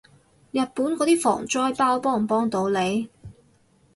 [0.49, 3.07] 日本嗰啲防災包幫唔幫到你？